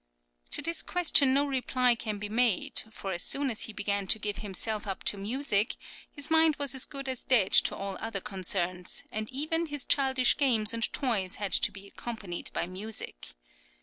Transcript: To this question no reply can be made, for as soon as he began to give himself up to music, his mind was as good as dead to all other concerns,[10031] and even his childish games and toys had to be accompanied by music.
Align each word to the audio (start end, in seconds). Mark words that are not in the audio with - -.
To 0.49 0.63
this 0.63 0.81
question 0.81 1.31
no 1.31 1.45
reply 1.45 1.93
can 1.93 2.17
be 2.17 2.27
made, 2.27 2.81
for 2.89 3.11
as 3.11 3.21
soon 3.21 3.51
as 3.51 3.65
he 3.65 3.71
began 3.71 4.07
to 4.07 4.17
give 4.17 4.37
himself 4.37 4.87
up 4.87 5.03
to 5.03 5.15
music, 5.15 5.75
his 6.11 6.31
mind 6.31 6.55
was 6.55 6.73
as 6.73 6.85
good 6.85 7.07
as 7.07 7.23
dead 7.23 7.51
to 7.51 7.75
all 7.75 7.99
other 8.01 8.19
concerns,[10031] 8.19 9.05
and 9.11 9.31
even 9.31 9.65
his 9.67 9.85
childish 9.85 10.37
games 10.37 10.73
and 10.73 10.91
toys 10.91 11.35
had 11.35 11.51
to 11.51 11.71
be 11.71 11.85
accompanied 11.85 12.49
by 12.51 12.65
music. 12.65 13.35